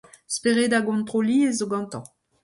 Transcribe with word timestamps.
Spered 0.35 0.73
a 0.77 0.79
gontroliezh 0.85 1.57
zo 1.59 1.65
gantañ. 1.71 2.05